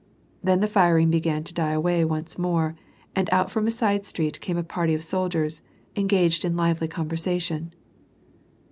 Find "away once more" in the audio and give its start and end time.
1.73-2.75